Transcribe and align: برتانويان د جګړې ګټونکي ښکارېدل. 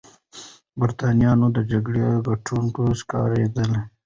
برتانويان 0.79 1.39
د 1.55 1.57
جګړې 1.71 2.05
ګټونکي 2.27 2.85
ښکارېدل. 2.99 3.71